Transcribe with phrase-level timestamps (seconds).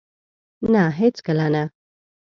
[0.73, 0.83] نه!
[0.99, 1.63] هیڅکله نه